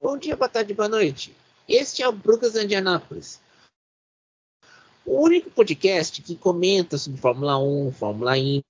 [0.00, 1.36] Bom dia, boa tarde, boa noite.
[1.68, 3.38] Este é o Brooklyn Indianápolis.
[5.04, 8.62] O único podcast que comenta sobre Fórmula 1, Fórmula E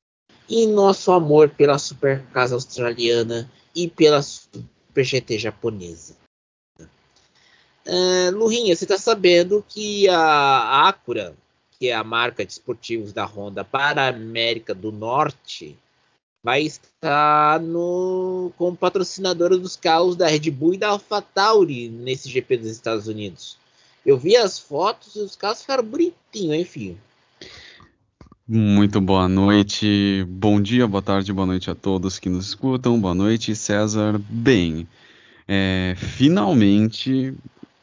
[0.48, 6.16] e nosso amor pela Super Casa Australiana e pela Super GT japonesa.
[6.80, 11.36] Uh, Lurinha, você está sabendo que a Acura,
[11.78, 15.78] que é a marca de esportivos da Honda para a América do Norte,
[16.46, 22.58] vai estar no, como patrocinadora dos carros da Red Bull e da AlphaTauri nesse GP
[22.58, 23.58] dos Estados Unidos.
[24.06, 26.96] Eu vi as fotos e os carros ficaram bonitinhos, enfim.
[28.46, 33.00] Muito boa noite, bom dia, boa tarde, boa noite a todos que nos escutam.
[33.00, 34.16] Boa noite, César.
[34.16, 34.86] Bem,
[35.48, 37.34] é, finalmente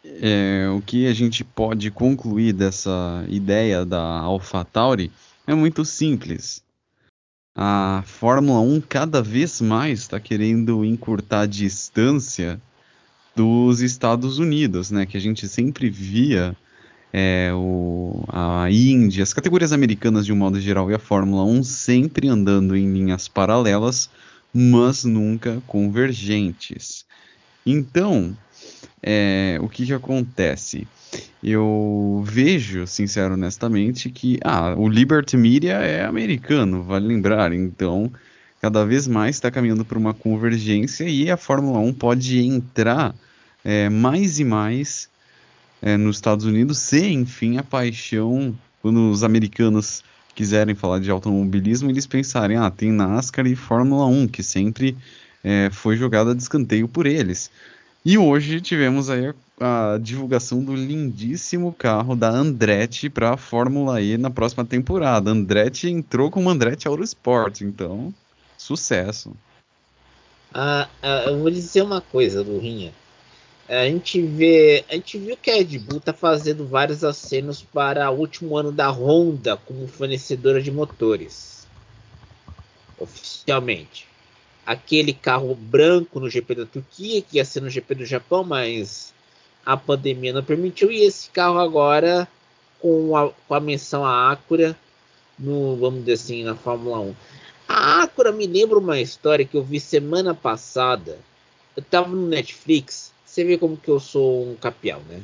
[0.05, 5.11] é, o que a gente pode concluir dessa ideia da AlphaTauri
[5.45, 6.63] é muito simples
[7.55, 12.59] a Fórmula 1 cada vez mais está querendo encurtar a distância
[13.35, 15.05] dos Estados Unidos, né?
[15.05, 16.55] Que a gente sempre via
[17.11, 21.63] é, o, a Indy, as categorias americanas de um modo geral e a Fórmula 1
[21.63, 24.09] sempre andando em linhas paralelas,
[24.53, 27.05] mas nunca convergentes.
[27.65, 28.35] Então,
[29.01, 30.87] é, o que, que acontece?
[31.43, 38.11] eu vejo, sincero honestamente, que ah, o Liberty Media é americano, vale lembrar, então
[38.61, 43.13] cada vez mais está caminhando para uma convergência e a Fórmula 1 pode entrar
[43.63, 45.09] é, mais e mais
[45.81, 50.01] é, nos Estados Unidos, se enfim a paixão, quando os americanos
[50.33, 54.97] quiserem falar de automobilismo, eles pensarem, ah, tem NASCAR e Fórmula 1, que sempre
[55.43, 57.51] é, foi jogada de escanteio por eles.
[58.05, 64.01] E hoje tivemos aí a, a divulgação do lindíssimo carro da Andretti para a Fórmula
[64.01, 65.31] E na próxima temporada.
[65.31, 68.13] Andretti entrou como Andretti Autosport, então
[68.57, 69.31] sucesso.
[70.53, 72.93] Ah, ah, eu vou dizer uma coisa, Lurinha.
[73.69, 78.11] A gente vê, a gente viu que a Red Bull está fazendo vários acenos para
[78.11, 81.65] o último ano da Honda como fornecedora de motores,
[82.99, 84.12] oficialmente
[84.65, 89.13] aquele carro branco no GP da Turquia, que ia ser no GP do Japão, mas
[89.65, 92.27] a pandemia não permitiu, e esse carro agora
[92.79, 94.77] com a, com a menção à Acura,
[95.39, 97.15] no, vamos dizer assim, na Fórmula 1.
[97.67, 101.17] A Acura me lembra uma história que eu vi semana passada.
[101.75, 105.21] Eu tava no Netflix, você vê como que eu sou um capial, né?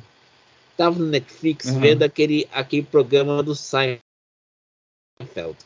[0.78, 1.80] Tava no Netflix uhum.
[1.80, 4.00] vendo aquele, aquele programa do Seinfeld,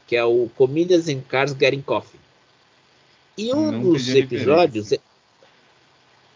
[0.08, 2.23] que é o Comedians in Cars Getting Coffee.
[3.38, 5.00] E um Não dos episódios é,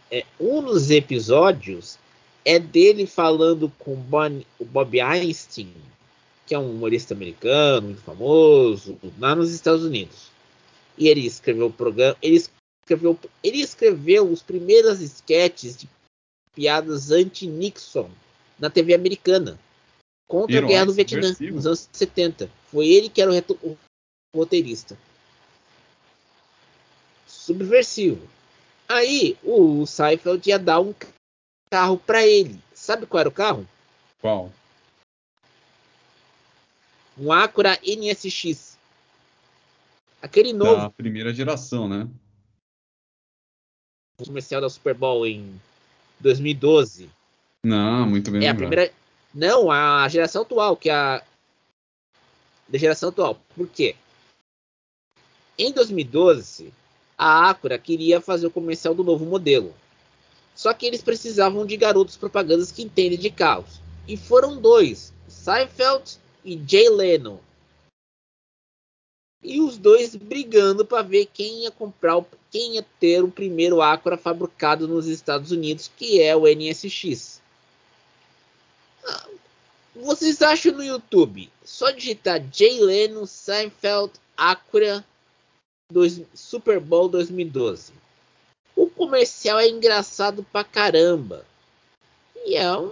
[0.09, 1.99] é, um dos episódios
[2.43, 5.73] é dele falando com bon, o Bob Einstein,
[6.45, 10.31] que é um humorista americano muito famoso lá nos Estados Unidos.
[10.97, 12.37] E ele escreveu o programa, ele
[12.83, 15.89] escreveu, ele escreveu os primeiros esquetes de
[16.55, 18.09] piadas anti-Nixon
[18.57, 19.59] na TV americana
[20.27, 22.49] contra Heróis, a guerra do Vietnã nos anos 70.
[22.71, 23.77] Foi ele que era o, o
[24.33, 24.97] roteirista
[27.47, 28.27] subversivo.
[28.89, 30.93] Aí o Seifeld ia dar um
[31.71, 32.59] carro para ele.
[32.73, 33.67] Sabe qual era o carro?
[34.19, 34.51] Qual?
[37.17, 38.77] Um Acura NSX.
[40.21, 40.81] Aquele novo.
[40.81, 42.07] Da primeira geração, né?
[44.19, 45.59] O comercial da Super Bowl em
[46.19, 47.09] 2012.
[47.63, 48.41] Não, muito bem.
[48.41, 48.55] É lembrado.
[48.55, 48.93] a primeira.
[49.33, 51.23] Não, a geração atual, que é a.
[52.67, 53.39] Da geração atual.
[53.55, 53.95] Por quê?
[55.57, 56.73] Em 2012,
[57.17, 59.73] a Acura queria fazer o comercial do novo modelo.
[60.53, 63.81] Só que eles precisavam de garotos propagandas que entendem de carros.
[64.07, 67.39] E foram dois, Seinfeld e Jay Leno.
[69.43, 74.17] E os dois brigando para ver quem ia comprar, quem ia ter o primeiro Acura
[74.17, 77.41] fabricado nos Estados Unidos, que é o NSX.
[79.05, 79.27] Ah,
[79.95, 81.49] vocês acham no YouTube?
[81.63, 85.05] Só digitar Jay Leno, Seinfeld, Acura
[86.33, 87.93] Super Bowl 2012.
[88.75, 91.45] O comercial é engraçado pra caramba.
[92.45, 92.91] E é, um,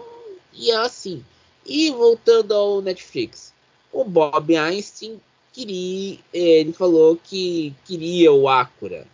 [0.53, 1.23] e é assim.
[1.65, 3.53] E voltando ao Netflix,
[3.91, 5.19] o Bob Einstein
[5.51, 9.05] queria, ele falou que queria o Acura.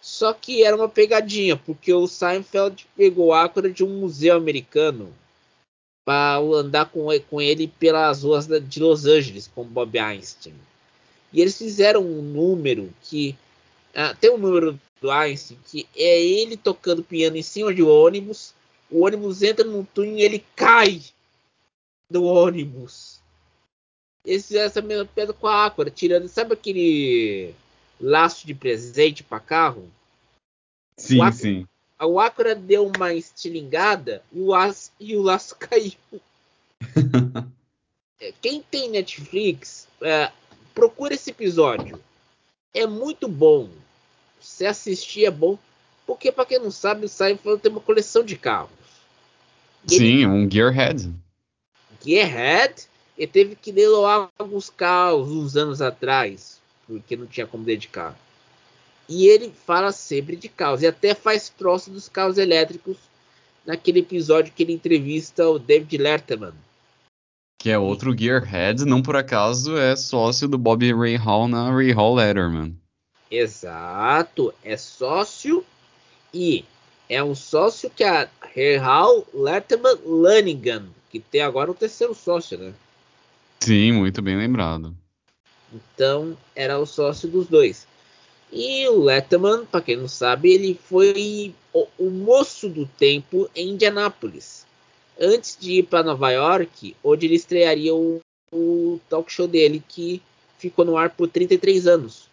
[0.00, 5.12] Só que era uma pegadinha, porque o Seinfeld pegou o Acura de um museu americano
[6.04, 10.54] para andar com, com ele pelas ruas de Los Angeles com Bob Einstein.
[11.32, 13.36] E eles fizeram um número que.
[13.94, 17.88] Ah, tem um número do Einstein que é ele tocando piano em cima de um
[17.88, 18.54] ônibus.
[18.90, 21.02] O ônibus entra no túnel e ele cai
[22.10, 23.20] do ônibus.
[24.24, 26.28] Eles fizeram essa mesma pedra com a Aquara, tirando.
[26.28, 27.54] Sabe aquele
[28.00, 29.88] laço de presente para carro?
[30.96, 31.66] Sim, o sim.
[32.00, 35.92] o Acura deu uma estilingada e o, as, e o laço caiu.
[38.42, 40.32] Quem tem Netflix, é,
[40.78, 42.00] procura esse episódio.
[42.72, 43.68] É muito bom.
[44.40, 45.58] Se assistir é bom.
[46.06, 48.70] Porque, para quem não sabe, o Seinfeld tem uma coleção de carros.
[49.86, 51.12] Sim, ele, um Gearhead.
[52.04, 52.86] Gearhead.
[53.16, 56.60] Ele teve que leiloar alguns carros uns anos atrás.
[56.86, 58.16] Porque não tinha como dedicar.
[59.08, 60.82] E ele fala sempre de carros.
[60.82, 62.96] E até faz troço dos carros elétricos
[63.66, 66.54] naquele episódio que ele entrevista o David Letterman.
[67.58, 71.90] Que é outro Gearhead, não por acaso é sócio do Bobby Ray Hall na Ray
[71.90, 72.76] Hall Letterman.
[73.30, 75.64] Exato, é sócio
[76.32, 76.64] e
[77.08, 82.56] é um sócio que a Ray Hall Letterman Lanigan, que tem agora o terceiro sócio,
[82.58, 82.72] né?
[83.60, 84.94] Sim, muito bem lembrado.
[85.72, 87.86] Então, era o sócio dos dois.
[88.52, 93.70] E o Letterman, para quem não sabe, ele foi o, o, moço do tempo em
[93.70, 94.66] Indianápolis.
[95.20, 98.20] Antes de ir para Nova York, onde ele estrearia o,
[98.52, 100.22] o, talk show dele, que
[100.58, 102.28] ficou no ar por 33 anos.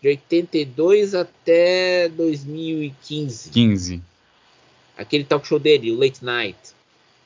[0.00, 3.50] De 82 até 2015.
[3.50, 4.02] 15.
[4.96, 6.58] Aquele talk show dele, o Late Night.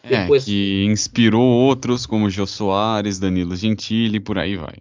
[0.03, 0.45] É, Depois...
[0.45, 4.77] que inspirou outros como Jô Soares, Danilo Gentili, por aí vai.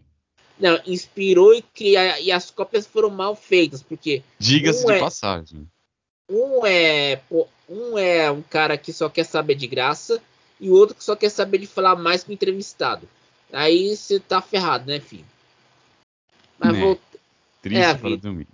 [0.59, 4.21] Não, inspirou e, que e as cópias foram mal feitas, porque.
[4.37, 5.67] Diga-se um de é, passagem.
[6.29, 7.21] Um é,
[7.67, 10.21] um é um cara que só quer saber de graça
[10.59, 13.07] e o outro que só quer saber de falar mais com o entrevistado.
[13.51, 15.25] Aí você tá ferrado, né, filho?
[16.59, 16.79] Mas né?
[16.79, 16.99] vou...
[17.61, 18.47] Triste é a vida.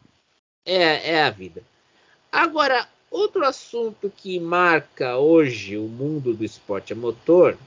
[0.65, 1.63] É, é a vida.
[2.31, 7.57] Agora, outro assunto que marca hoje o mundo do esporte a motor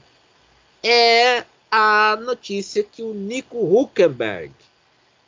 [0.83, 4.51] é a notícia que o Nico Huckenberg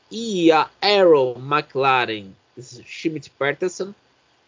[0.09, 3.93] e a Arrow McLaren Schmidt Peterson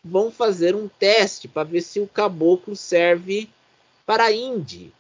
[0.03, 3.49] vão fazer um teste para ver se o caboclo serve
[4.05, 4.91] para a Indy.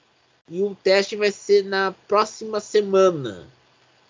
[0.49, 3.47] E o teste vai ser na próxima semana,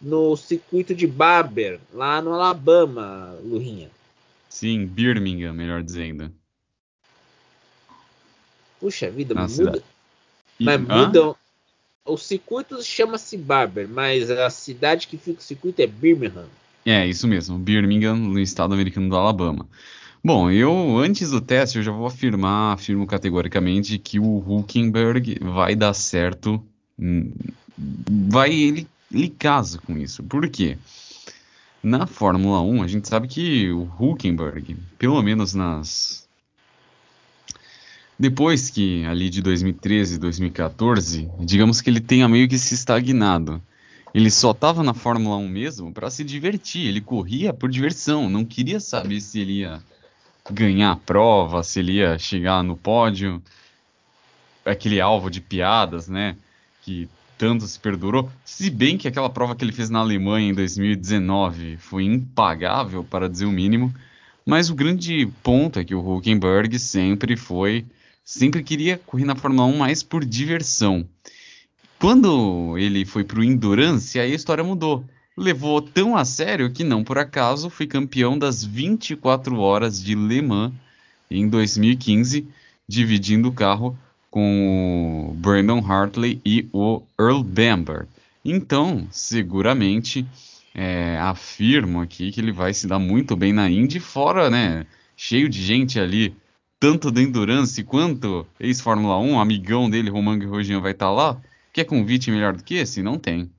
[0.02, 3.90] no circuito de Barber, lá no Alabama, Lurinha.
[4.50, 6.32] Sim, Birmingham, melhor dizendo.
[8.80, 9.84] Puxa vida, na muda.
[10.60, 11.36] Mas mudam,
[12.06, 16.48] o circuito chama-se Barber, mas a cidade que fica o circuito é Birmingham.
[16.86, 19.68] É, isso mesmo, Birmingham, no estado americano do Alabama.
[20.26, 25.76] Bom, eu, antes do teste, eu já vou afirmar, afirmo categoricamente que o Huckenberg vai
[25.76, 26.64] dar certo,
[26.98, 27.34] hum,
[28.30, 30.24] vai, ele, ele casa com isso.
[30.24, 30.78] Por quê?
[31.84, 36.26] Na Fórmula 1, a gente sabe que o Huckenberg, pelo menos nas,
[38.18, 43.62] depois que ali de 2013, 2014, digamos que ele tenha meio que se estagnado.
[44.14, 48.46] Ele só estava na Fórmula 1 mesmo para se divertir, ele corria por diversão, não
[48.46, 49.82] queria saber se ele ia
[50.52, 53.42] ganhar a prova, se ele ia chegar no pódio.
[54.66, 56.38] Aquele alvo de piadas, né,
[56.82, 58.30] que tanto se perdurou.
[58.46, 63.30] Se bem que aquela prova que ele fez na Alemanha em 2019 foi impagável, para
[63.30, 63.94] dizer o mínimo.
[64.46, 67.86] Mas o grande ponto é que o Huckenberg sempre foi
[68.24, 71.08] sempre queria correr na Fórmula 1 mais por diversão.
[72.00, 75.06] Quando ele foi para o Endurance, aí a história mudou.
[75.36, 80.42] Levou tão a sério que não por acaso foi campeão das 24 horas de Le
[80.42, 80.74] Mans
[81.30, 82.48] em 2015,
[82.88, 83.98] dividindo o carro
[84.30, 88.08] com o Brandon Hartley e o Earl Bamber.
[88.46, 90.26] Então, seguramente,
[90.74, 94.86] é, afirmo aqui que ele vai se dar muito bem na Indy, fora, né,
[95.16, 96.36] cheio de gente ali
[96.80, 101.42] tanto do Endurance quanto ex-Fórmula 1, amigão dele, Roman Grosjean, vai estar tá lá?
[101.72, 103.02] Quer convite melhor do que esse?
[103.02, 103.50] Não tem.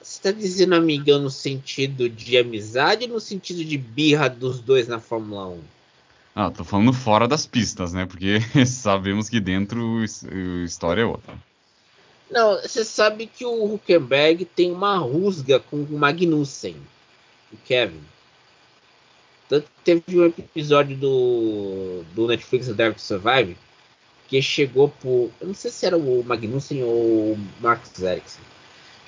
[0.00, 4.88] Você está dizendo amigão no sentido de amizade ou no sentido de birra dos dois
[4.88, 5.60] na Fórmula 1?
[6.34, 8.06] Ah, tô falando fora das pistas, né?
[8.06, 11.34] Porque sabemos que dentro a história é outra.
[12.30, 16.76] Não, você sabe que o Huckenberg tem uma rusga com o Magnussen,
[17.52, 18.00] o Kevin.
[19.48, 23.56] Tanto que teve um episódio do, do Netflix Drive to Survive
[24.28, 25.30] que chegou por.
[25.40, 28.40] Eu não sei se era o Magnussen ou o Marcus Ericsson.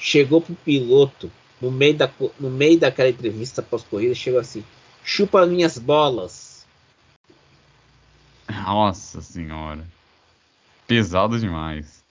[0.04, 1.30] Chegou pro piloto
[1.60, 4.64] no meio, da, no meio daquela entrevista pós-corrida, chegou assim:
[5.04, 6.66] chupa minhas bolas.
[8.50, 9.86] Nossa senhora.
[10.86, 12.02] Pesado demais.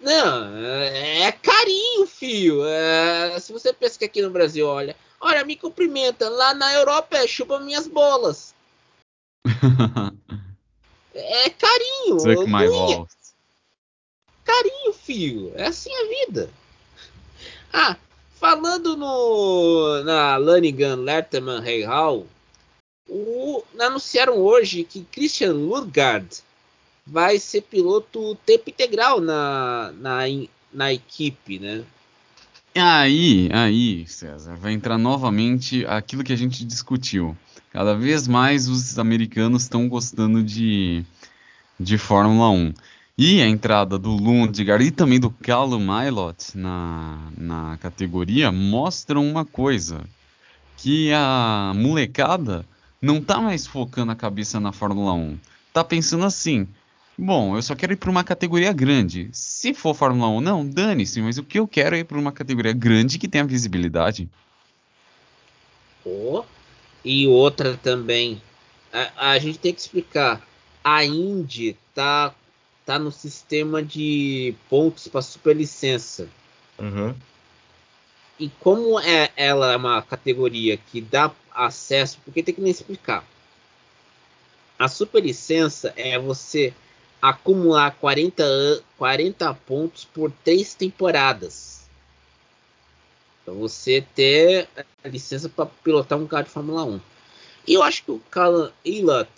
[0.00, 2.64] Não, é carinho, filho.
[2.64, 6.28] É, se você pensa que aqui no Brasil, olha, Olha, me cumprimenta.
[6.28, 8.54] Lá na Europa é chupa minhas bolas.
[11.14, 12.18] é carinho.
[14.44, 15.52] Carinho, filho.
[15.54, 16.50] É assim a vida.
[17.76, 17.96] Ah,
[18.36, 22.24] falando no na Lanigan Letterman Hey Hall,
[23.08, 26.28] o anunciaram hoje que Christian Lurgard
[27.04, 30.20] vai ser piloto tempo integral na, na,
[30.72, 31.82] na equipe, né?
[32.76, 37.36] Aí, aí, César, vai entrar novamente aquilo que a gente discutiu.
[37.72, 41.04] Cada vez mais os americanos estão gostando de,
[41.78, 42.72] de Fórmula 1.
[43.16, 49.44] E a entrada do Lundgaard e também do Callum Milot na, na categoria mostram uma
[49.44, 50.04] coisa,
[50.76, 52.66] que a molecada
[53.00, 55.38] não tá mais focando a cabeça na Fórmula 1.
[55.72, 56.66] Tá pensando assim,
[57.16, 59.28] Bom, eu só quero ir para uma categoria grande.
[59.32, 62.32] Se for Fórmula 1, não, dane-se, mas o que eu quero é ir para uma
[62.32, 64.28] categoria grande que tenha visibilidade.
[66.04, 66.42] Oh,
[67.04, 68.42] e outra também,
[68.92, 70.44] a, a, gente tem que explicar.
[70.82, 72.34] A Indy tá,
[72.84, 76.28] tá no sistema de pontos para superlicença.
[76.78, 77.14] Uhum.
[78.38, 83.24] E como é, ela é uma categoria que dá acesso, porque tem que nem explicar.
[84.78, 86.74] A superlicença é você
[87.22, 91.88] acumular 40, 40 pontos por três temporadas.
[93.44, 94.68] Para você ter
[95.02, 97.00] a licença para pilotar um carro de Fórmula 1.
[97.66, 99.30] E eu acho que o Callum Eilert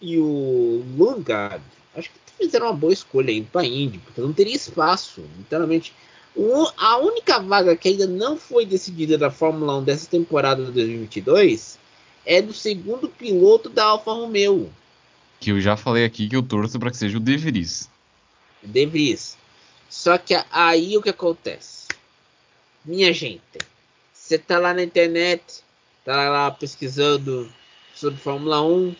[0.00, 1.62] e o Lundgaard
[1.94, 5.92] acho que fizeram uma boa escolha indo para a Indy, porque não teria espaço, literalmente.
[6.76, 11.78] a única vaga que ainda não foi decidida da Fórmula 1 dessa temporada de 2022
[12.24, 14.70] é do segundo piloto da Alfa Romeo,
[15.40, 17.88] que eu já falei aqui que eu torço para que seja o De Vries.
[18.62, 19.38] De Vries.
[19.88, 21.88] Só que aí o que acontece?
[22.84, 23.58] Minha gente,
[24.12, 25.42] você tá lá na internet,
[26.04, 27.50] tá lá pesquisando
[27.94, 28.94] sobre Fórmula 1,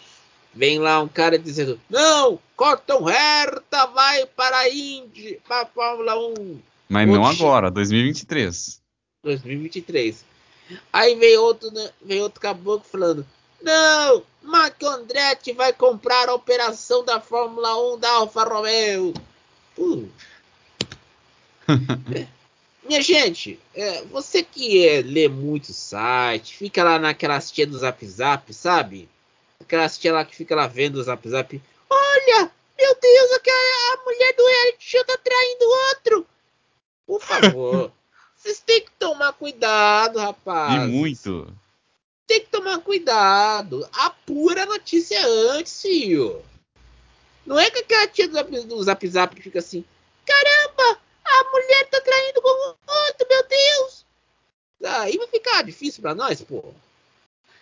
[0.55, 6.19] vem lá um cara dizendo: "Não, Corton Herta vai para a Indy, para a Fórmula
[6.19, 6.59] 1".
[6.89, 8.81] Mas outro não agora, 2023.
[9.23, 10.25] 2023.
[10.93, 13.27] Aí vem outro, né, vem outro caboclo falando:
[13.63, 14.23] não!
[14.43, 19.13] Marco Andretti vai comprar a operação da Fórmula 1 da Alfa Romeo.
[19.77, 20.09] Uh.
[22.89, 28.05] Minha gente, é, você que é, lê muito site, fica lá naquelas tia do Zap
[28.05, 29.09] Zap, sabe?
[29.61, 31.63] Aquelas tia lá que fica lá vendo o Zap Zap.
[31.89, 36.27] Olha, meu Deus, aquela, a mulher do reality show tá traindo outro.
[37.07, 37.93] Por favor,
[38.37, 40.75] vocês têm que tomar cuidado, rapaz.
[40.75, 41.61] E muito
[42.31, 43.89] tem que tomar cuidado.
[43.93, 46.41] Apura a notícia antes, filho.
[47.45, 49.85] Não é que aquela tia do zap, do zap Zap fica assim:
[50.25, 54.07] caramba, a mulher tá traindo com outro, meu Deus.
[54.85, 56.73] Aí vai ficar difícil para nós, pô.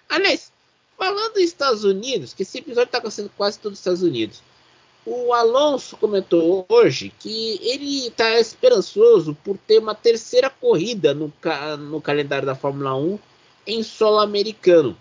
[0.07, 0.52] Aliás,
[0.99, 4.43] falando dos Estados Unidos, que esse episódio tá acontecendo quase todos os Estados Unidos.
[5.07, 11.33] O Alonso comentou hoje que ele está esperançoso por ter uma terceira corrida no,
[11.78, 13.19] no calendário da Fórmula 1
[13.67, 14.99] em solo americano.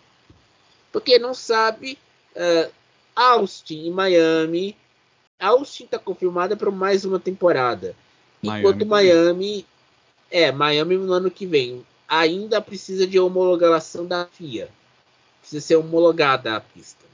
[0.93, 1.97] Porque não sabe,
[2.35, 2.71] uh,
[3.15, 4.77] Austin e Miami.
[5.39, 7.95] Austin está confirmada para mais uma temporada.
[8.41, 9.65] Miami enquanto Miami.
[10.29, 11.85] É, Miami no ano que vem.
[12.07, 14.69] Ainda precisa de homologação da FIA.
[15.47, 17.05] Precisa ser homologada a pista.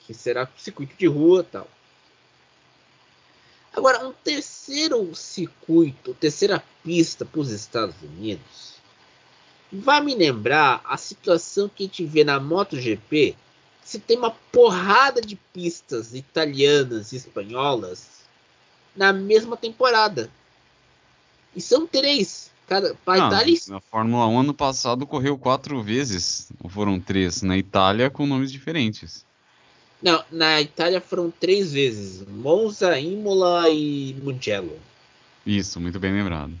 [0.00, 1.68] Que será circuito de rua tal.
[3.72, 8.72] Agora, um terceiro circuito, terceira pista para os Estados Unidos
[9.72, 13.34] vai me lembrar a situação que a gente vê na MotoGP.
[13.82, 18.22] Você tem uma porrada de pistas italianas e espanholas
[18.94, 20.30] na mesma temporada.
[21.56, 22.51] E são três.
[23.06, 23.58] Ah, Itália...
[23.68, 28.50] Na Fórmula 1 ano passado correu quatro vezes, ou foram três, na Itália com nomes
[28.50, 29.24] diferentes.
[30.02, 34.78] Não, na Itália foram três vezes: Monza, Imola e Mugello.
[35.46, 36.52] Isso, muito bem lembrado.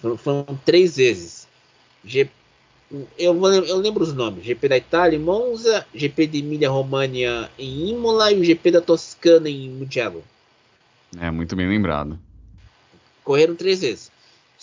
[0.00, 1.46] Foram, foram três vezes.
[2.04, 2.28] G,
[3.16, 7.50] eu, vou, eu lembro os nomes: GP da Itália em Monza, GP de Emília Romagna
[7.58, 10.24] em Imola e o GP da Toscana em Mugello.
[11.20, 12.18] É, muito bem lembrado.
[13.24, 14.11] Correram três vezes.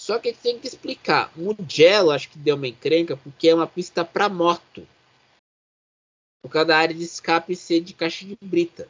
[0.09, 1.31] Só que tem que explicar.
[1.35, 4.87] Mugello acho que deu uma encrenca porque é uma pista para moto.
[6.41, 8.87] Por causa da área de escape ser de caixa de brita.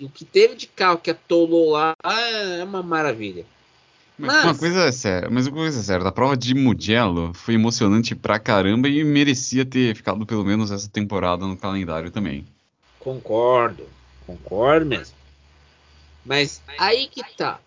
[0.00, 3.46] E o que teve de carro que atolou lá é uma maravilha.
[4.18, 7.54] Mas, uma coisa é séria, mas uma coisa é séria, a prova de Mugello foi
[7.54, 12.44] emocionante pra caramba e merecia ter ficado pelo menos essa temporada no calendário também.
[12.98, 13.88] Concordo,
[14.26, 15.14] concordo mesmo.
[16.24, 17.60] Mas aí que tá.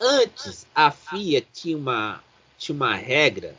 [0.00, 2.22] Antes a FIA tinha uma,
[2.58, 3.54] tinha uma regra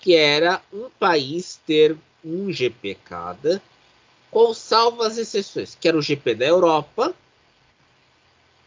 [0.00, 3.62] que era um país ter um GP cada,
[4.30, 7.14] com salvas exceções, que era o GP da Europa,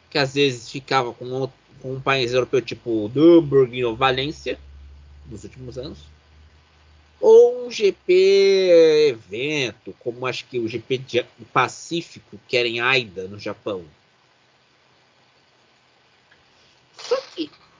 [0.10, 4.60] que às vezes ficava com outro com um país europeu tipo Nürburgring ou Valência
[5.27, 6.00] nos últimos anos.
[7.19, 11.00] ou um GP evento, como acho que o GP
[11.38, 13.84] do Pacífico, que era em Aida, no Japão.
[16.96, 17.17] Só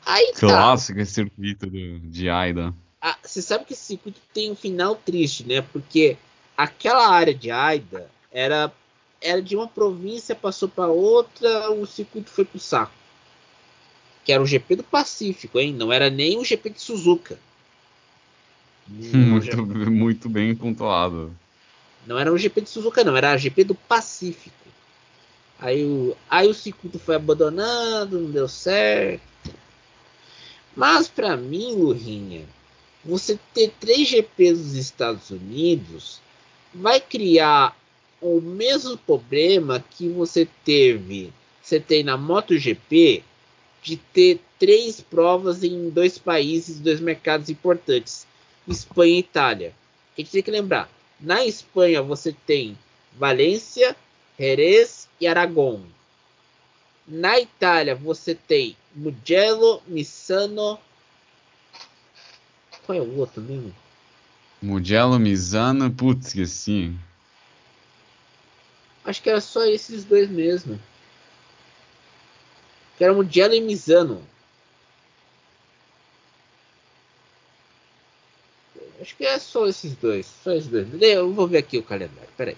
[0.08, 0.40] aí tá.
[0.40, 2.74] Clássico esse circuito do, de Aida.
[3.02, 5.62] Ah, você sabe que esse circuito tem um final triste, né?
[5.62, 6.18] Porque
[6.58, 8.72] aquela área de Aida era,
[9.22, 12.94] era de uma província, passou para outra, o circuito foi pro saco.
[14.26, 15.74] Que era o GP do Pacífico, hein?
[15.74, 17.40] Não era nem o GP de Suzuka.
[18.88, 21.36] Muito, muito bem pontuado.
[22.06, 24.56] Não era o GP de Suzuka, não, era o GP do Pacífico.
[25.60, 29.22] Aí o, aí o circuito foi abandonado, não deu certo.
[30.78, 32.46] Mas para mim, Lurinha,
[33.04, 36.22] você ter três GPs dos Estados Unidos
[36.72, 37.76] vai criar
[38.22, 43.24] o mesmo problema que você teve, você tem na MotoGP
[43.82, 48.28] de ter três provas em dois países, dois mercados importantes,
[48.68, 49.74] Espanha e Itália.
[50.16, 52.78] A gente tem que lembrar, na Espanha você tem
[53.14, 53.96] Valência,
[54.38, 55.82] Jerez e Aragão.
[57.08, 60.80] Na Itália você tem Mugello, Missano.
[62.84, 63.74] Qual é o outro mesmo?
[64.60, 66.98] Mugello, Misano, putz, esqueci.
[69.06, 70.80] Acho que era só esses dois mesmo.
[72.98, 74.28] Que era Mugello e Misano.
[79.00, 80.26] Acho que é só esses dois.
[80.44, 80.88] Só esses dois.
[81.00, 82.30] Eu vou ver aqui o calendário.
[82.36, 82.58] Peraí.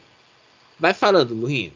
[0.79, 1.74] Vai falando, Lurinho.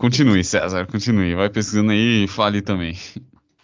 [0.00, 1.34] Continue, César, continue.
[1.34, 2.96] Vai pesquisando aí e fale também.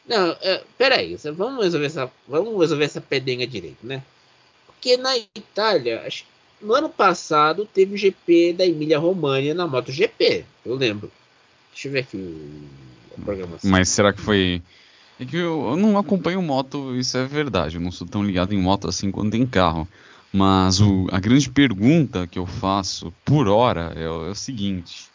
[0.07, 4.03] Não, é, peraí, vamos resolver essa, vamos resolver essa pedenga direito, né?
[4.67, 6.07] Porque na Itália,
[6.61, 11.11] no ano passado teve o GP da Emília România na MotoGP, eu lembro.
[11.73, 12.69] Deixa eu ver aqui
[13.17, 13.71] a programação.
[13.71, 14.63] Mas será que foi
[15.19, 17.77] é que eu, eu, não acompanho moto, isso é verdade.
[17.77, 19.89] Eu não sou tão ligado em moto assim quando tem carro.
[20.31, 25.07] Mas o, a grande pergunta que eu faço por hora é, é o seguinte: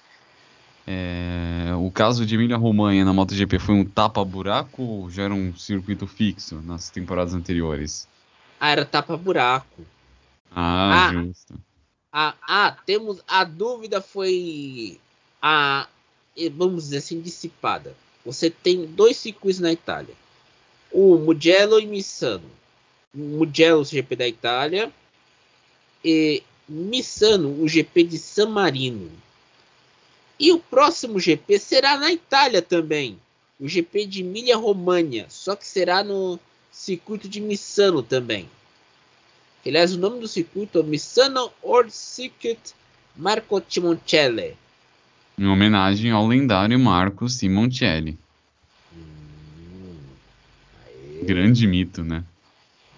[0.87, 5.55] é, o caso de Emília Romanha na MotoGP foi um tapa-buraco ou já era um
[5.55, 8.07] circuito fixo nas temporadas anteriores?
[8.59, 9.83] Ah, era tapa-buraco.
[10.53, 11.53] Ah, ah, justo.
[12.11, 13.21] Ah, ah, temos.
[13.27, 14.99] A dúvida foi.
[15.41, 15.87] A,
[16.53, 17.95] vamos dizer assim, dissipada.
[18.25, 20.13] Você tem dois circuitos na Itália.
[20.91, 22.49] O Mugello e Missano.
[23.13, 24.91] Mugello, o GP da Itália.
[26.03, 29.09] E Missano, o GP de San Marino.
[30.41, 33.17] E o próximo GP será na Itália também.
[33.59, 35.27] O GP de Emília Romagna.
[35.29, 36.39] Só que será no
[36.71, 38.49] circuito de Missano também.
[39.65, 42.73] Aliás, o nome do circuito é Missano World Circuit
[43.15, 44.57] Marco Timoncelli
[45.41, 48.15] em homenagem ao lendário Marco Simoncelli.
[48.95, 49.95] Hum,
[51.23, 52.23] grande mito, né?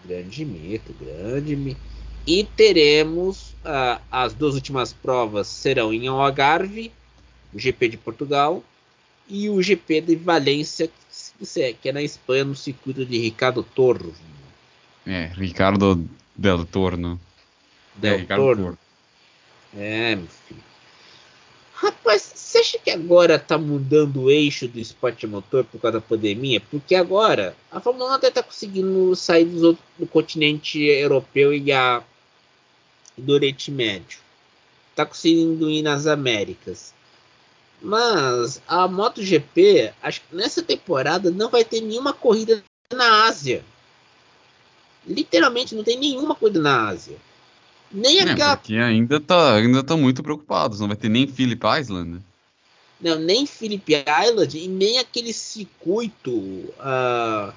[0.06, 1.80] Grande mito, grande mito.
[2.28, 6.92] E teremos uh, as duas últimas provas serão em Algarve,
[7.54, 8.64] o GP de Portugal
[9.28, 10.90] e o GP de Valência,
[11.82, 14.14] que é na Espanha, no circuito de Ricardo Torro.
[15.06, 17.20] É, Ricardo Del Torno.
[17.96, 18.78] Del é, Torno.
[19.76, 20.64] É, meu filho.
[21.74, 26.06] Rapaz, você acha que agora tá mudando o eixo do esporte motor por causa da
[26.06, 26.62] pandemia?
[26.62, 32.02] Porque agora a Fórmula 1 até tá conseguindo sair outros, do continente europeu e a,
[33.18, 34.20] do Oriente Médio.
[34.96, 36.93] Tá conseguindo ir nas Américas.
[37.84, 43.62] Mas a MotoGP, acho que nessa temporada não vai ter nenhuma corrida na Ásia.
[45.06, 47.18] Literalmente não tem nenhuma corrida na Ásia.
[47.92, 48.56] Nem é, aquela.
[48.56, 50.80] Porque ainda tá, ainda tá muito preocupados.
[50.80, 52.22] Não vai ter nem Philip Island.
[53.02, 57.54] Não, nem Philip Island e nem aquele circuito uh,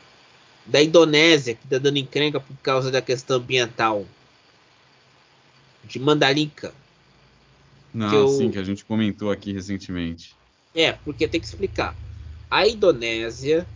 [0.67, 4.05] da Indonésia que tá dando encrenca por causa da questão ambiental.
[5.85, 6.75] De Mandalika.
[7.97, 8.29] Não, que eu...
[8.29, 10.37] sim, que a gente comentou aqui recentemente.
[10.75, 11.97] É, porque tem que explicar.
[12.51, 13.67] A Indonésia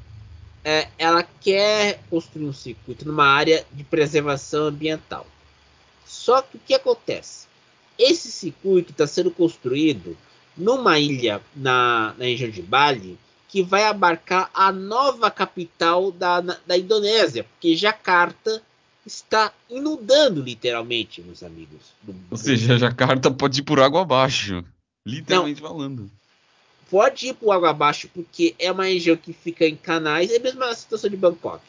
[0.62, 5.26] é, ela quer construir um circuito numa área de preservação ambiental.
[6.04, 7.46] Só que o que acontece?
[7.98, 10.14] Esse circuito está sendo construído
[10.54, 16.76] numa ilha na, na, região de Bali que vai abarcar a nova capital da, da
[16.76, 18.62] Indonésia, porque Jakarta
[19.06, 21.92] está inundando literalmente, meus amigos.
[22.30, 24.64] Ou seja, Jakarta pode ir por água abaixo,
[25.06, 26.10] literalmente Não, falando.
[26.90, 30.40] Pode ir por água abaixo porque é uma região que fica em canais, é a
[30.40, 31.62] mesma situação de Bangkok.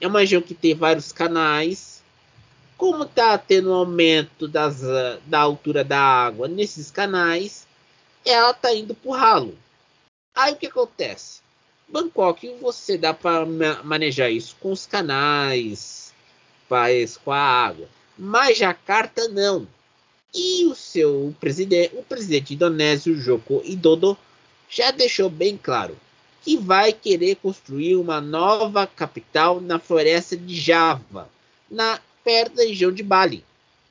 [0.00, 2.02] É uma região que tem vários canais,
[2.76, 7.66] como está tendo um aumento das, ah, da altura da água nesses canais,
[8.24, 9.58] ela está indo para o ralo.
[10.34, 11.40] Aí o que acontece?
[11.88, 13.46] Bangkok, você dá para
[13.84, 16.05] manejar isso com os canais,
[16.68, 17.88] faz com a água.
[18.18, 19.66] Mas Jacarta não.
[20.34, 24.16] E o seu presidente, o presidente indonésio Joko Widodo,
[24.68, 25.96] já deixou bem claro
[26.42, 31.28] que vai querer construir uma nova capital na floresta de Java,
[31.70, 33.44] na perto da região de Bali.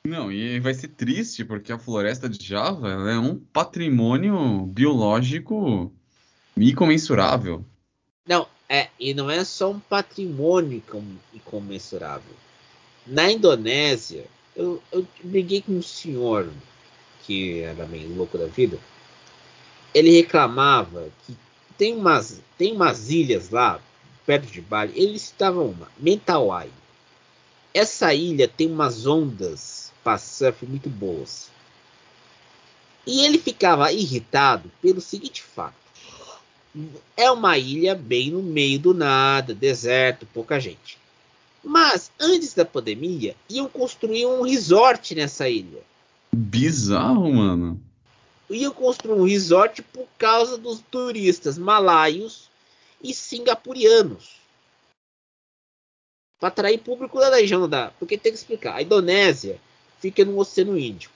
[0.06, 5.92] Não, e vai ser triste porque a floresta de Java é um patrimônio biológico
[6.56, 7.64] incomensurável.
[8.26, 10.82] Não, é, e não é só um patrimônio
[11.34, 12.34] incomensurável.
[13.06, 16.50] Na Indonésia, eu, eu briguei com um senhor
[17.24, 18.78] que era meio louco da vida.
[19.94, 21.36] Ele reclamava que
[21.78, 23.80] tem umas, tem umas ilhas lá,
[24.24, 24.92] perto de Bali.
[24.96, 26.70] Ele estava uma, Mentawai.
[27.72, 31.50] Essa ilha tem umas ondas para surf muito boas.
[33.06, 35.86] E ele ficava irritado pelo seguinte fato
[37.16, 40.98] é uma ilha bem no meio do nada, deserto, pouca gente.
[41.68, 45.82] Mas antes da pandemia, iam construir um resort nessa ilha.
[46.32, 47.82] Bizarro, mano.
[48.48, 52.48] Iam construir um resort por causa dos turistas malaios
[53.02, 54.36] e singapurianos.
[56.38, 57.90] Para atrair público da região da.
[57.98, 58.76] Porque tem que explicar.
[58.76, 59.60] A Indonésia
[59.98, 61.14] fica no Oceano Índico.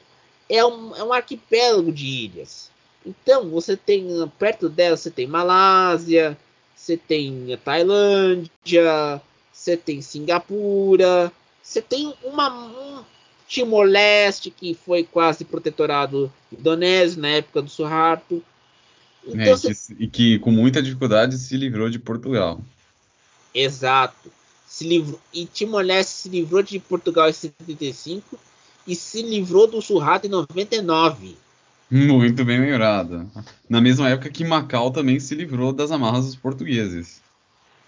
[0.49, 2.73] É um, é um arquipélago de ilhas.
[3.07, 4.05] Então, você tem
[4.37, 6.37] perto dela, você tem Malásia,
[6.75, 9.23] você tem Tailândia,
[9.61, 11.31] você tem Singapura,
[11.63, 13.05] você tem uma um
[13.47, 18.43] Timor-Leste que foi quase protetorado indonésio na época do Suharto.
[19.27, 19.75] Então, é, você...
[19.75, 22.59] que, e que com muita dificuldade se livrou de Portugal.
[23.55, 24.33] Exato.
[24.67, 28.39] Se livrou, e Timor-Leste se livrou de Portugal em 75
[28.87, 31.37] e se livrou do Suharto em 99.
[31.91, 33.31] Muito bem lembrado.
[33.69, 37.21] Na mesma época que Macau também se livrou das amarras dos portugueses.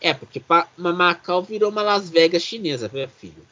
[0.03, 0.43] É, porque
[0.77, 3.43] Macau virou uma Las Vegas chinesa, meu filho.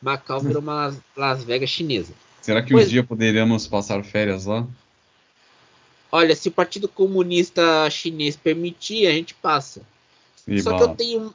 [0.00, 2.12] Macau virou uma Las Vegas chinesa.
[2.40, 2.86] Será que pois...
[2.86, 4.66] um dia poderíamos passar férias lá?
[6.10, 9.82] Olha, se o Partido Comunista Chinês permitir, a gente passa.
[10.46, 11.34] E só que eu tenho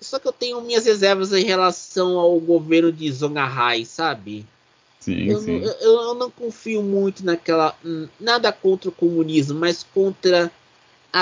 [0.00, 4.44] só que eu tenho minhas reservas em relação ao governo de Zonghai, sabe?
[5.00, 5.60] Sim, eu, sim.
[5.60, 7.76] Não, eu, eu, não confio muito naquela.
[8.20, 10.50] Nada contra o comunismo, mas contra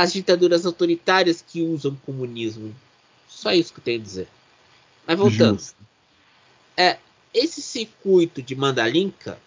[0.01, 2.75] as ditaduras autoritárias que usam o comunismo.
[3.29, 4.29] Só isso que eu tenho a dizer.
[5.07, 5.63] Mas voltando.
[6.77, 6.99] É,
[7.33, 9.39] esse circuito de Mandalinka,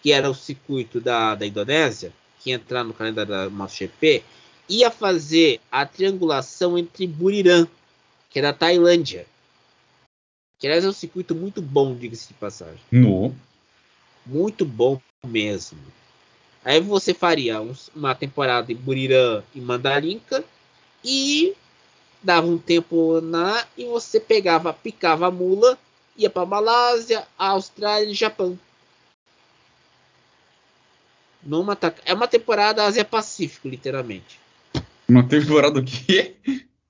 [0.00, 4.22] que era o circuito da, da Indonésia, que ia entrar no calendário da MotoGP,
[4.68, 7.66] ia fazer a triangulação entre Buriram,
[8.30, 9.26] que é da Tailândia.
[10.60, 12.80] Que aliás é um circuito muito bom, diga-se de passagem.
[12.92, 13.34] No
[14.28, 15.78] muito bom mesmo.
[16.68, 17.62] Aí você faria
[17.96, 20.44] uma temporada em Burirã e Mandarinka
[21.02, 21.56] e
[22.22, 25.78] dava um tempo na e você pegava, picava a mula,
[26.14, 28.58] ia para Malásia, Austrália e Japão.
[31.42, 34.38] Numa é uma temporada Ásia Pacífico, literalmente.
[35.08, 36.36] Uma temporada o quê?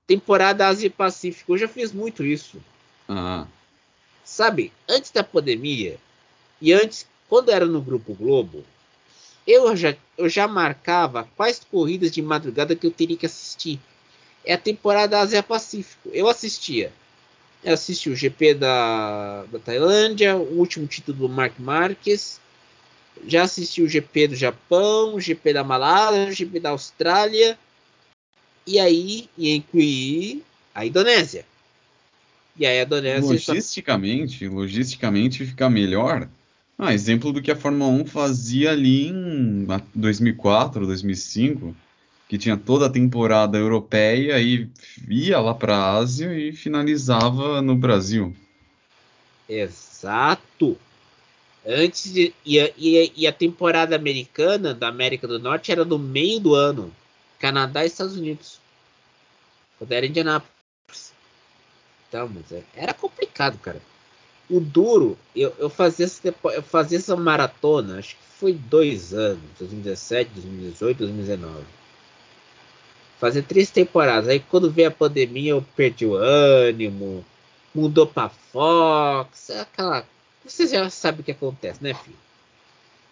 [0.05, 1.53] Temporada Ásia Pacífico.
[1.53, 2.61] Eu já fiz muito isso.
[3.07, 3.47] Ah.
[4.25, 5.97] Sabe, antes da pandemia
[6.61, 8.65] e antes quando era no Grupo Globo,
[9.49, 13.79] eu já, eu já marcava quais corridas de madrugada que eu teria que assistir.
[14.45, 16.09] É a temporada Ásia Pacífico.
[16.13, 16.93] Eu assistia.
[17.63, 22.39] Eu assisti o GP da, da Tailândia, o último título do Mark Marques.
[23.25, 27.57] Já assisti o GP do Japão, o GP da Malásia, o GP da Austrália.
[28.67, 30.43] E aí ia incluir
[30.75, 31.43] a Indonésia.
[32.55, 33.21] E aí a Indonésia.
[33.21, 34.53] Logisticamente, só...
[34.53, 36.29] logisticamente fica melhor
[36.79, 41.75] ah, exemplo do que a Fórmula 1 fazia ali em 2004, 2005,
[42.29, 44.69] que tinha toda a temporada europeia e
[45.09, 48.33] ia lá para a Ásia e finalizava no Brasil.
[49.49, 50.77] Exato.
[51.67, 56.39] Antes de, e, a, e, a temporada americana da América do Norte era no meio
[56.39, 56.95] do ano.
[57.37, 58.61] Canadá e Estados Unidos.
[59.77, 61.13] Quando era Indianápolis.
[62.07, 63.81] Então, é, era complicado, cara.
[64.49, 69.43] O duro, eu, eu, fazia essa, eu fazia essa maratona, acho que foi dois anos,
[69.59, 71.65] 2017, 2018, 2019.
[73.19, 74.29] Fazia três temporadas.
[74.29, 77.23] Aí quando veio a pandemia eu perdi o ânimo,
[77.75, 80.05] mudou pra Fox, aquela.
[80.45, 82.17] Você já sabe o que acontece, né, filho?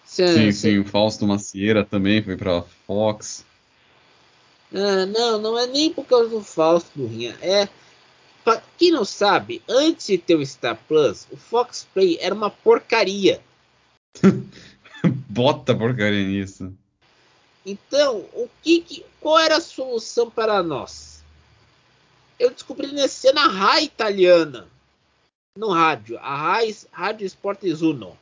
[0.05, 0.53] Você, sim, você...
[0.53, 3.45] sim, o Fausto Macieira também foi pra Fox.
[4.73, 7.67] Ah, não, não é nem por causa do Fausto do Rinha, é
[8.47, 12.49] Pra quem não sabe, antes de ter o Star Plus, o Fox Play era uma
[12.49, 13.41] porcaria.
[15.27, 16.73] Bota porcaria nisso.
[17.65, 21.21] Então, o que, que, qual era a solução para nós?
[22.39, 24.65] Eu descobri nessa na raia italiana.
[25.57, 28.17] no rádio, a Rai, Rádio Esportes Uno.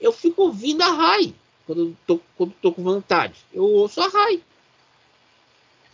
[0.00, 1.32] Eu fico ouvindo a Rai
[1.68, 3.36] quando tô, quando tô com vontade.
[3.52, 4.42] Eu ouço a Rai.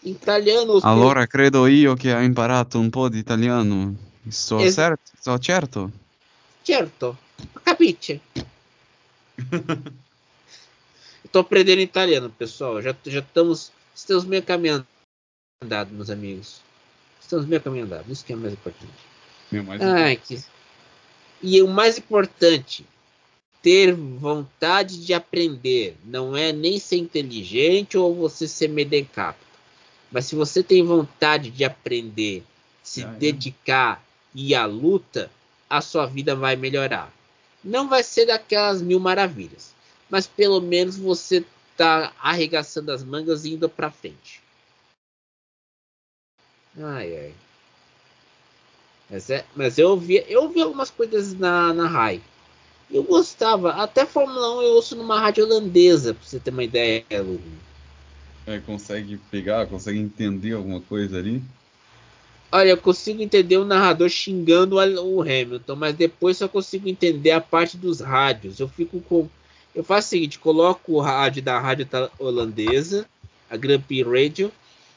[0.02, 0.78] Italiano.
[0.82, 3.94] Allora credo io che ha imparato un po' di italiano.
[4.28, 4.78] Sto, Es-
[5.18, 5.90] sto certo?
[6.62, 7.16] Certo.
[7.64, 8.20] Eu
[11.32, 12.82] tô aprendendo italiano, pessoal.
[12.82, 13.72] Já, já estamos.
[13.94, 14.86] Estamos meio caminho
[15.62, 16.60] andado, meus amigos.
[17.20, 18.10] Estamos meio caminho andado.
[18.10, 18.92] Isso que é mais importante.
[19.50, 20.42] Meu, mas Ai, que...
[21.42, 22.84] E o mais importante,
[23.62, 25.96] ter vontade de aprender.
[26.04, 29.47] Não é nem ser inteligente ou você ser medecapto.
[30.10, 32.42] Mas se você tem vontade de aprender,
[32.82, 33.18] se Ah, é.
[33.18, 34.02] dedicar
[34.34, 35.30] e ir à luta,
[35.68, 37.12] a sua vida vai melhorar.
[37.62, 39.74] Não vai ser daquelas mil maravilhas,
[40.08, 41.44] mas pelo menos você
[41.76, 44.40] tá arregaçando as mangas e indo pra frente.
[46.78, 47.34] Ai, ai.
[49.10, 52.22] Mas, é, mas eu ouvi, eu ouvi algumas coisas na, na RAI.
[52.90, 53.72] Eu gostava.
[53.72, 57.40] Até Fórmula 1 eu ouço numa rádio holandesa, pra você ter uma ideia, Lu.
[58.48, 61.42] É, consegue pegar, consegue entender alguma coisa ali?
[62.50, 67.42] Olha, eu consigo entender o narrador xingando o Hamilton, mas depois só consigo entender a
[67.42, 68.58] parte dos rádios.
[68.58, 69.28] Eu fico com.
[69.74, 71.86] Eu faço o seguinte: coloco o rádio da rádio
[72.18, 73.06] holandesa,
[73.50, 74.50] a Grand Prix Radio,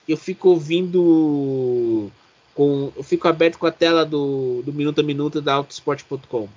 [0.08, 2.10] e eu fico ouvindo.
[2.56, 6.48] Com, eu fico aberto com a tela do, do minuto a minuto da autosport.com.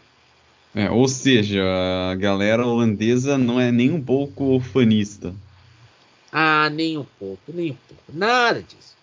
[0.75, 1.63] É, ou seja,
[2.11, 5.35] a galera holandesa não é nem um pouco fanista.
[6.71, 8.03] Nem um pouco, nem um pouco.
[8.13, 8.95] Nada disso.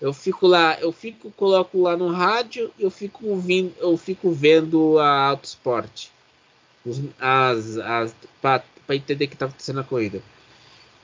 [0.00, 4.98] Eu fico lá, eu fico, coloco lá no rádio eu fico ouvindo, eu fico vendo
[4.98, 6.08] a Autosport.
[6.86, 8.14] Os, as, as,
[8.88, 10.22] entender o que tá acontecendo na corrida.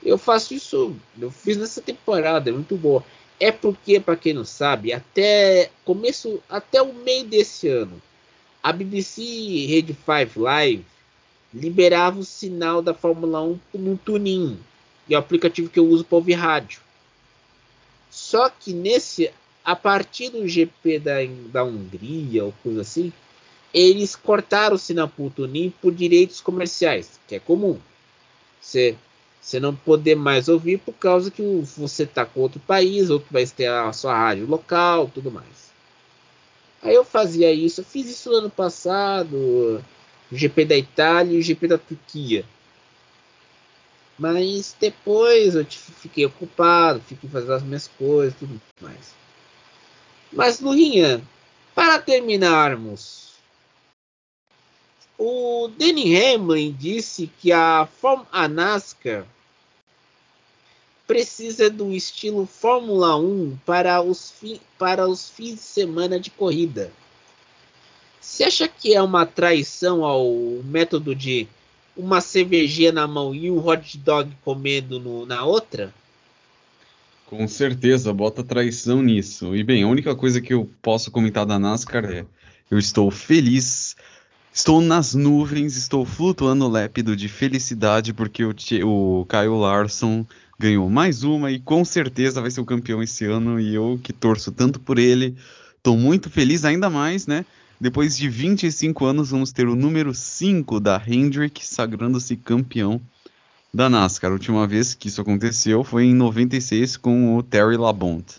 [0.03, 3.03] Eu faço isso, eu fiz nessa temporada, é muito boa.
[3.39, 8.01] É porque, para quem não sabe, até começo, até o meio desse ano,
[8.63, 9.21] a BBC
[9.67, 10.85] Rede 5 Live
[11.53, 14.59] liberava o sinal da Fórmula 1 no tuning
[15.07, 16.79] e o aplicativo que eu uso para ouvir rádio.
[18.09, 19.31] Só que nesse,
[19.63, 21.15] a partir do GP da,
[21.51, 23.11] da Hungria ou coisa assim,
[23.73, 27.79] eles cortaram o sinal por direitos comerciais, que é comum.
[28.61, 28.97] Você
[29.47, 31.41] você não poder mais ouvir por causa que
[31.77, 35.71] você tá com outro país, outro país tem a sua rádio local, tudo mais.
[36.81, 39.81] Aí eu fazia isso, eu fiz isso no ano passado,
[40.29, 42.43] o GP da Itália e o GP da Turquia.
[44.17, 49.13] Mas depois eu fiquei ocupado, fiquei fazendo as minhas coisas, tudo mais.
[50.31, 51.21] Mas Lurinha,
[51.75, 53.33] para terminarmos,
[55.17, 59.25] o Danny Hamlin disse que a, Fórm- a NASCAR
[61.05, 64.33] precisa do estilo Fórmula 1 para os,
[64.77, 66.91] para os fins de semana de corrida.
[68.19, 70.27] Você acha que é uma traição ao
[70.65, 71.47] método de
[71.97, 75.93] uma cervejinha na mão e um hot dog comendo no- na outra?
[77.25, 79.53] Com certeza, bota traição nisso.
[79.55, 82.25] E bem, a única coisa que eu posso comentar da NASCAR é:
[82.71, 83.95] eu estou feliz,
[84.53, 88.53] estou nas nuvens, estou flutuando lépido de felicidade porque o,
[88.85, 90.25] o Kyle Larson
[90.57, 93.59] ganhou mais uma e com certeza vai ser o campeão esse ano.
[93.59, 95.35] E eu que torço tanto por ele,
[95.75, 97.45] estou muito feliz ainda mais, né?
[97.79, 102.99] Depois de 25 anos, vamos ter o número 5 da Hendrick sagrando-se campeão
[103.73, 104.31] da NASCAR.
[104.31, 108.35] A última vez que isso aconteceu foi em 96 com o Terry Labonte.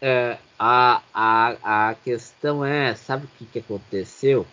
[0.00, 4.46] É, a, a, a questão é, sabe o que, que aconteceu?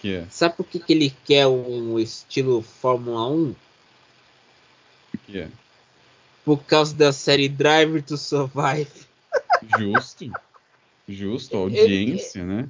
[0.00, 3.54] Que é, Sabe por que, que ele quer um estilo Fórmula 1?
[5.26, 5.48] que é
[6.44, 8.88] Por causa da série Driver to Survive.
[9.78, 10.30] justo,
[11.08, 12.68] justo, audiência, né?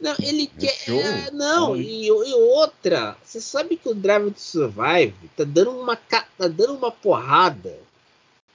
[0.00, 0.90] Não, ele É quer.
[0.90, 5.94] é, não, e, e outra, você sabe que o Drive to Survive tá dando uma,
[5.94, 7.78] tá dando uma porrada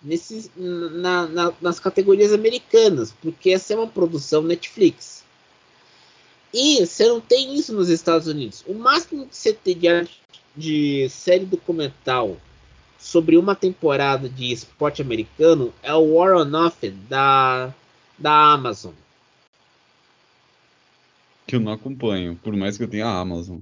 [0.02, 5.24] nesses, na- na- nas categorias americanas, porque essa é uma produção Netflix.
[6.54, 8.64] E você não tem isso nos Estados Unidos.
[8.68, 10.08] O máximo que você tem de,
[10.56, 12.38] de série documental
[13.00, 17.74] sobre uma temporada de esporte americano é o War on Nothing da,
[18.18, 18.94] da Amazon.
[21.46, 23.60] Que eu não acompanho, por mais que eu tenha a Amazon.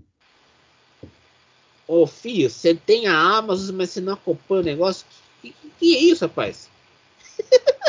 [1.87, 5.05] Ô filho, você tem a Amazon, mas você não acompanha o negócio?
[5.41, 6.67] Que, que, que é isso, rapaz?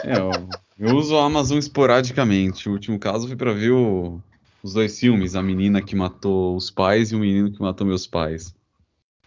[0.05, 0.31] É, eu,
[0.79, 2.69] eu uso a Amazon esporadicamente.
[2.69, 4.21] O último caso foi pra ver o-
[4.63, 8.07] os dois filmes, a menina que matou os pais e o menino que matou meus
[8.07, 8.55] pais.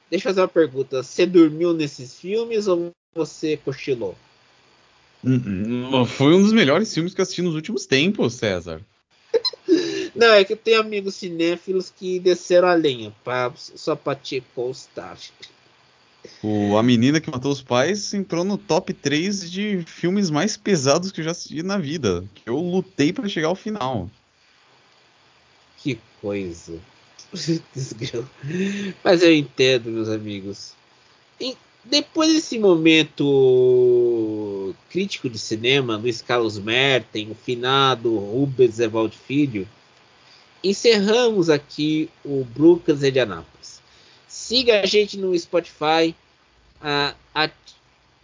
[0.10, 1.02] Deixa eu fazer uma pergunta.
[1.02, 4.15] Você dormiu nesses filmes ou você cochilou?
[5.23, 8.82] Hum, Foi um dos melhores filmes que eu assisti nos últimos tempos, César.
[10.15, 14.41] Não, é que eu tenho amigos cinéfilos que desceram a lenha pra, só pra te
[14.55, 15.17] postar.
[16.41, 21.12] O, a Menina que Matou os Pais entrou no top 3 de filmes mais pesados
[21.12, 22.23] que eu já assisti na vida.
[22.36, 24.10] Que eu lutei para chegar ao final.
[25.77, 26.79] Que coisa.
[29.03, 30.73] Mas eu entendo, meus amigos.
[31.84, 33.26] Depois desse momento
[34.89, 39.68] crítico de cinema, Luiz Carlos Merten, o finado Rubens Evaldo Filho,
[40.63, 43.82] encerramos aqui o Brucas de Anápolis.
[44.28, 46.13] Siga a gente no Spotify,
[46.82, 47.50] a, a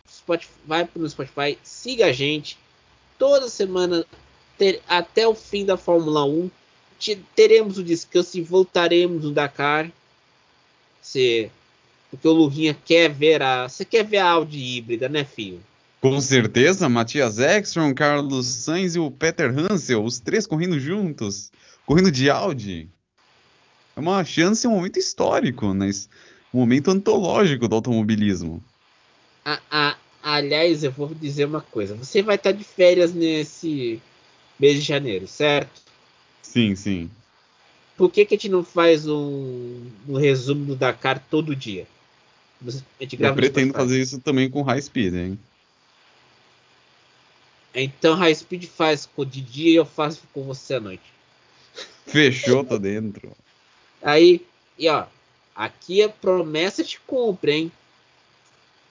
[0.08, 2.58] Spotify, vai no Spotify, siga a gente
[3.18, 4.06] toda semana
[4.58, 6.50] ter, até o fim da Fórmula 1.
[7.36, 9.92] Teremos o descanso e voltaremos no Dakar.
[11.02, 11.52] Se,
[12.10, 13.68] porque o Lurinha quer ver a.
[13.68, 15.60] Você quer ver a Audi híbrida, né, filho?
[16.02, 21.52] Com certeza, Matias Ekstrom, Carlos Sainz e o Peter Hansel, os três correndo juntos,
[21.86, 22.90] correndo de Audi.
[23.96, 25.90] É uma chance, um momento histórico, né?
[26.54, 28.64] um momento antológico do automobilismo.
[29.44, 34.02] A, a, aliás, eu vou dizer uma coisa: você vai estar de férias nesse
[34.60, 35.82] mês de janeiro, certo?
[36.42, 37.10] Sim, sim.
[37.98, 41.88] Por que, que a gente não faz um, um resumo do Dakar todo dia?
[43.20, 45.40] Eu pretendo fazer isso também com High Speed, hein?
[47.74, 51.04] Então High Speed faz de dia e eu faço com você à noite.
[52.06, 53.32] Fechou, tô dentro.
[54.02, 54.46] Aí,
[54.78, 55.06] e ó,
[55.56, 57.72] aqui a promessa te cumpre, hein?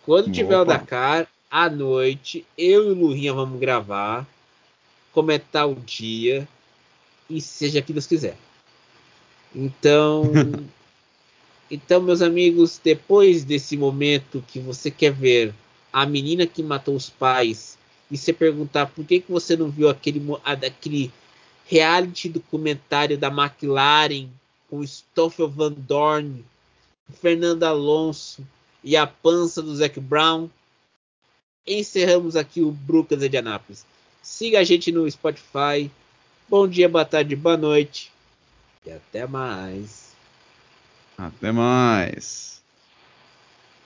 [0.04, 0.34] Quando Opa.
[0.34, 4.26] tiver o Dakar, à noite, eu e o Lurinha vamos gravar,
[5.12, 6.46] comentar o dia
[7.30, 8.36] e seja o que Deus quiser.
[9.54, 10.24] Então,
[11.70, 15.54] então, meus amigos, depois desse momento que você quer ver
[15.92, 17.78] a menina que matou os pais
[18.10, 21.10] e você perguntar por que, que você não viu aquele, aquele
[21.66, 24.28] reality documentário da McLaren
[24.68, 26.44] com Stoffel Van Dorn,
[27.20, 28.46] Fernando Alonso
[28.82, 30.48] e a pança do Zac Brown,
[31.66, 33.86] encerramos aqui o Brucas de Anápolis.
[34.22, 35.90] Siga a gente no Spotify.
[36.48, 38.12] Bom dia, boa tarde, boa noite
[38.86, 40.03] e até mais.
[41.16, 42.53] Até mais.